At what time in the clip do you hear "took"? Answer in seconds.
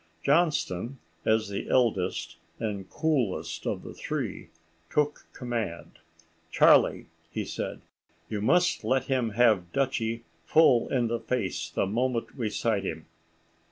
4.89-5.27